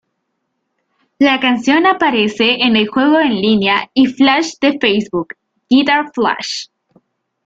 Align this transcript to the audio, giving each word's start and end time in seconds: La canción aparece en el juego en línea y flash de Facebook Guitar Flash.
La 1.19 1.39
canción 1.39 1.85
aparece 1.85 2.63
en 2.65 2.75
el 2.75 2.87
juego 2.87 3.19
en 3.19 3.35
línea 3.39 3.91
y 3.93 4.07
flash 4.07 4.53
de 4.59 4.79
Facebook 4.81 5.35
Guitar 5.69 6.05
Flash. 6.11 6.69